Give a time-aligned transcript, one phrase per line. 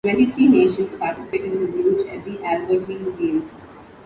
[0.03, 3.51] Twenty-three nations participated in Luge at the Albertville Games.